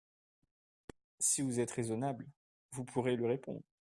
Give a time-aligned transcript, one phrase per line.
[1.19, 2.27] Si vous êtes raisonnable,
[2.71, 3.61] vous pourrez lui répondre.